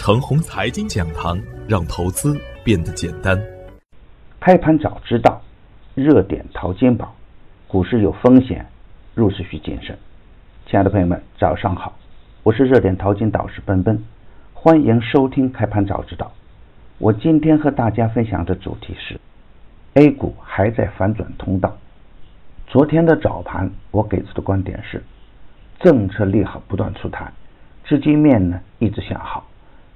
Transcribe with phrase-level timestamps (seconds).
[0.00, 1.38] 程红财经讲堂，
[1.68, 3.38] 让投资变得简单。
[4.40, 5.42] 开盘早知道，
[5.94, 7.14] 热点淘金宝，
[7.68, 8.64] 股市有风险，
[9.14, 9.94] 入市需谨慎。
[10.64, 11.94] 亲爱的朋友们，早上好，
[12.42, 14.02] 我是热点淘金导师奔奔，
[14.54, 16.32] 欢迎收听开盘早知道。
[16.96, 19.20] 我今天和大家分享的主题是
[19.92, 21.76] A 股还在反转通道。
[22.68, 25.02] 昨天的早盘，我给出的观点是，
[25.78, 27.30] 政策利好不断出台，
[27.86, 29.46] 资金面呢一直向好。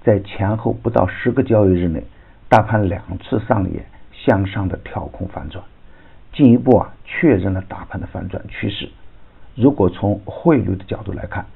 [0.04, 2.04] 在前后不到十个交易日内，
[2.48, 5.64] 大盘两次上演向上的跳空反转，
[6.34, 8.88] 进一步啊确认了大盘的反转趋势。
[9.54, 11.46] 如果从汇率的角度来看，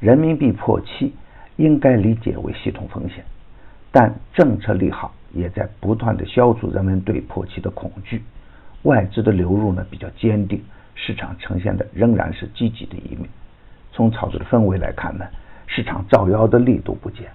[0.00, 1.12] 人民币破七
[1.56, 3.22] 应该理解为系统风险，
[3.92, 8.22] 但政策利好也在不断的消除人们对破七的恐惧，
[8.84, 10.62] 外资的流入呢比较坚定，
[10.94, 13.28] 市场呈现的仍然是积极的一面。
[13.92, 15.26] 从炒作的氛围来看呢，
[15.66, 17.28] 市场造谣的力度不减。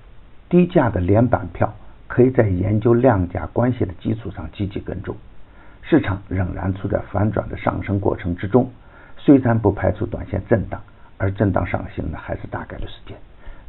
[0.53, 1.73] 低价的连板票
[2.07, 5.15] 可以在研究量价关系的基础上积极跟踪，
[5.81, 8.69] 市场仍然处在反转的上升过程之中，
[9.17, 10.79] 虽然不排除短线震荡，
[11.17, 13.17] 而震荡上行呢还是大概率事件。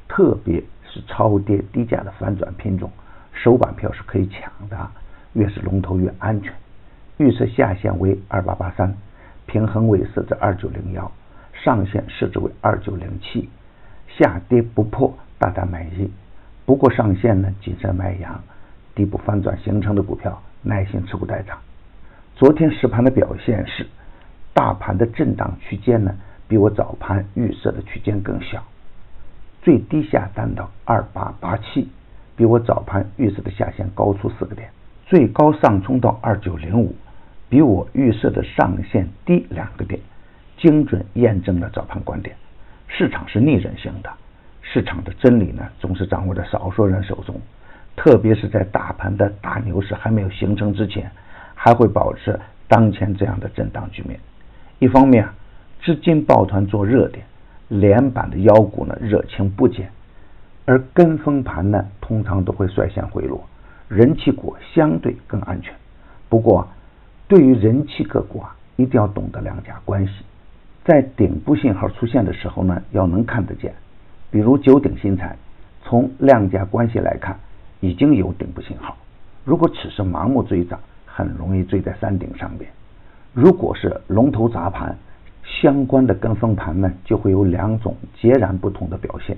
[0.09, 2.91] 特别是超跌低价的反转品种，
[3.33, 4.77] 首板票是可以抢的，
[5.33, 6.53] 越是龙头越安全。
[7.17, 8.95] 预测下限为二八八三，
[9.47, 11.11] 平衡位设置二九零幺，
[11.55, 13.49] 上限设置为二九零七，
[14.19, 16.13] 下跌不破大胆买进。
[16.67, 18.43] 不过上限呢，谨慎卖阳，
[18.95, 21.59] 底部反转形成的股票，耐心持股待涨。
[22.37, 23.87] 昨天实盘的表现是，
[24.55, 26.15] 大盘的震荡区间呢，
[26.49, 28.65] 比我早盘预设的区间更小，
[29.63, 31.89] 最低下单到二八八七，
[32.35, 34.71] 比我早盘预设的下限高出四个点，
[35.07, 36.95] 最高上冲到二九零五，
[37.51, 40.01] 比我预设的上限低两个点，
[40.57, 42.35] 精准验证了早盘观点，
[42.89, 44.11] 市场是逆人性的。
[44.73, 47.41] 市场的真理呢，总是掌握在少数人手中，
[47.95, 51.11] 特别是在大盘的大牛市还没有形成之前，
[51.55, 54.19] 还会保持当前这样的震荡局面。
[54.79, 55.29] 一方面，
[55.83, 57.25] 资金抱团做热点，
[57.69, 59.91] 连板的妖股呢热情不减，
[60.65, 63.45] 而跟风盘呢通常都会率先回落，
[63.89, 65.73] 人气股相对更安全。
[66.29, 66.67] 不过，
[67.29, 70.13] 对于人气个股啊，一定要懂得量价关系，
[70.85, 73.73] 在顶部信号出现的时候呢，要能看得见。
[74.35, 75.37] 比如九鼎新材，
[75.85, 77.39] 从量价关系来看，
[77.79, 78.97] 已经有顶部信号。
[79.45, 82.69] 如果此时盲目追涨，很容易追在山顶上边。
[83.33, 84.99] 如果是龙头砸盘，
[85.45, 89.37] 相关的跟风盘呢，就会有两种截然不同的表现。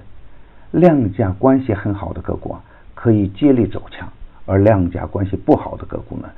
[0.71, 2.65] 量价关系很好的个股啊，
[2.95, 4.09] 可以接力走强；
[4.47, 6.31] 而量价关系不好的个股呢，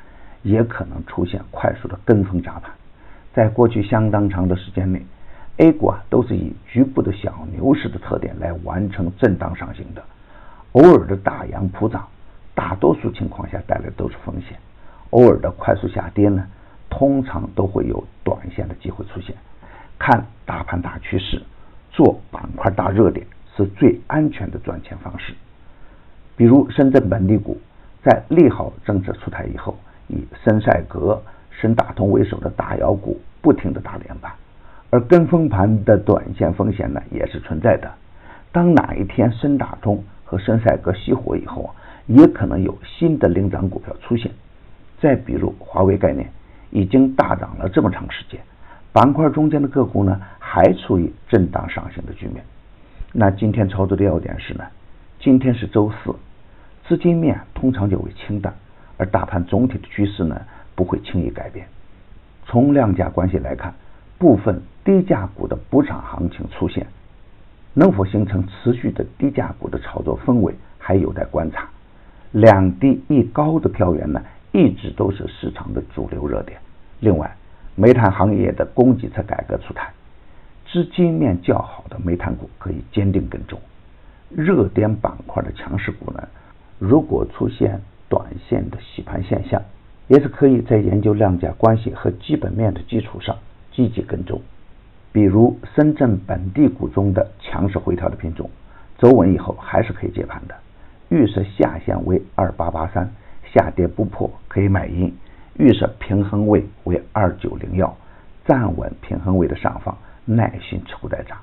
[0.42, 2.72] 也可能出现快速的跟风砸盘。
[3.32, 5.00] 在过去相当长的时间内。
[5.58, 10.02] A 股啊，都是以局部的小牛市的特点来完成震荡上行的，
[10.72, 12.06] 偶尔的大阳普涨，
[12.54, 14.56] 大多数情况下带来都是风险；
[15.10, 16.46] 偶尔的快速下跌呢，
[16.88, 19.34] 通常都会有短线的机会出现。
[19.98, 21.42] 看大盘大趋势，
[21.90, 23.26] 做板块大热点
[23.56, 25.34] 是最安全的赚钱方式。
[26.36, 27.60] 比如深圳本地股，
[28.04, 29.76] 在利好政策出台以后，
[30.06, 31.20] 以深赛格、
[31.50, 34.32] 深大通为首的大妖股不停的打连板。
[34.90, 37.92] 而跟风盘的短线风险呢，也是存在的。
[38.50, 41.74] 当哪一天深大通和深赛格熄火以后啊，
[42.06, 44.32] 也可能有新的领涨股票出现。
[44.98, 46.30] 再比如华为概念
[46.70, 48.40] 已经大涨了这么长时间，
[48.90, 52.42] 板块中间的个股呢，还处于震荡上行的局面。
[53.12, 54.64] 那今天操作的要点是呢，
[55.20, 56.14] 今天是周四，
[56.88, 58.54] 资金面通常较为清淡，
[58.96, 60.40] 而大盘总体的趋势呢，
[60.74, 61.66] 不会轻易改变。
[62.46, 63.74] 从量价关系来看。
[64.18, 66.86] 部分低价股的补涨行情出现，
[67.74, 71.68] 能否形成持续的低价股的炒作氛围，还有待观察。
[72.32, 74.20] 两低一高的票源呢，
[74.52, 76.58] 一直都是市场的主流热点。
[77.00, 77.36] 另外，
[77.76, 79.92] 煤炭行业的供给侧改革出台，
[80.70, 83.58] 资金面较好的煤炭股可以坚定跟踪。
[84.30, 86.28] 热点板块的强势股呢，
[86.78, 89.62] 如果出现短线的洗盘现象，
[90.08, 93.36] 也是可以在研究量价关系和基本面的基础上。
[93.78, 94.42] 积极跟踪，
[95.12, 98.50] 比如深圳本地股中的强势回调的品种，
[98.98, 100.54] 走稳以后还是可以接盘的。
[101.10, 103.08] 预设下限为二八八三，
[103.54, 105.14] 下跌不破可以买阴。
[105.54, 107.96] 预设平衡位为二九零幺，
[108.46, 111.38] 站稳平衡位的上方，耐心持股待涨。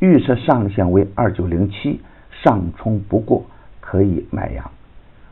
[0.00, 2.00] 预设上限为二九零七，
[2.42, 3.46] 上冲不过
[3.80, 4.68] 可以买阳。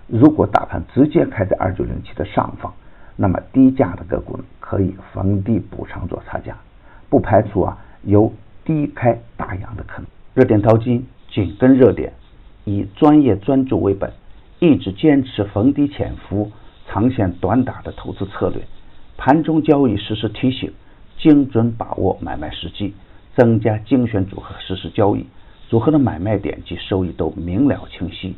[0.07, 2.73] 如果大盘直接开在二九零七的上方。
[3.17, 6.57] 那么低价的个股呢，可以逢低补仓做差价，
[7.09, 8.33] 不排除啊有
[8.65, 10.07] 低开大阳的可能。
[10.35, 12.13] 热点淘金紧跟热点，
[12.65, 14.13] 以专业专注为本，
[14.59, 16.53] 一直坚持逢低潜伏、
[16.87, 18.63] 长线短打的投资策略。
[19.17, 20.71] 盘中交易实时提醒，
[21.17, 22.95] 精准把握买卖时机，
[23.35, 25.25] 增加精选组合实时交易，
[25.69, 28.37] 组合的买卖点及收益都明了清晰。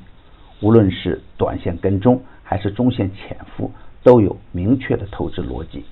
[0.60, 3.72] 无论是短线跟踪还是中线潜伏，
[4.02, 5.84] 都有明确的投资逻辑。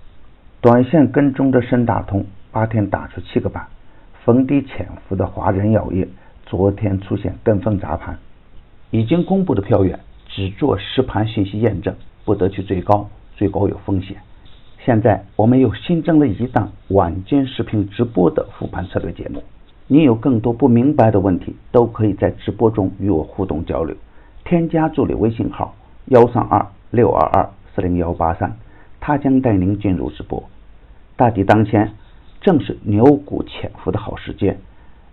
[0.61, 3.67] 短线跟踪的深大通八天打出七个板，
[4.25, 6.09] 逢低潜伏的华人药业
[6.45, 8.19] 昨天出现跟风砸盘。
[8.91, 9.99] 已经公布的票源
[10.29, 11.95] 只做实盘信息验证，
[12.25, 14.17] 不得去追高，追高有风险。
[14.85, 19.43] 现在我们又新增了一档晚间视频直播的复盘策略节目，
[19.89, 23.97] 你有更多不明白的问题，都可以在直播中与我互动交流。
[24.45, 25.75] 添加助理微信号
[26.07, 28.57] 幺三二六二二四零幺八三，
[29.01, 30.43] 他将带您进入直播。
[31.15, 31.93] 大敌当前，
[32.41, 34.59] 正是牛股潜伏的好时间。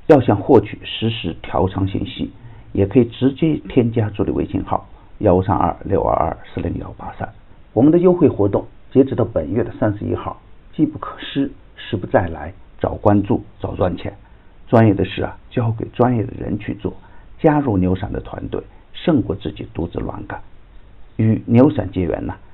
[0.07, 2.31] 要想获取实时调仓信息，
[2.71, 4.87] 也可以直接添加助理微信号
[5.17, 7.27] 幺三二六二二四零幺八三。
[7.73, 10.41] 我们的优惠活动截止到本月的三十一号，
[10.73, 12.53] 机不可失，时不再来。
[12.79, 14.13] 早关注，早赚钱。
[14.69, 16.93] 专业的事啊，交给专业的人去做。
[17.39, 18.63] 加入牛散的团队。
[18.93, 20.39] 胜过自己独自乱干，
[21.17, 22.35] 与牛散结缘呢，